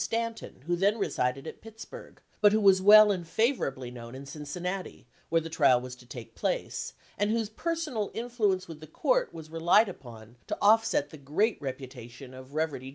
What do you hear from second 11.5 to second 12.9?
reputation of Reverdy Johnson.